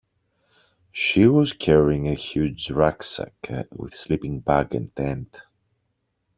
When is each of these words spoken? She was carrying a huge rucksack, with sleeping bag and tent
She 0.91 1.27
was 1.27 1.53
carrying 1.53 2.07
a 2.07 2.15
huge 2.15 2.71
rucksack, 2.71 3.35
with 3.71 3.93
sleeping 3.93 4.39
bag 4.39 4.73
and 4.73 4.95
tent 4.95 5.37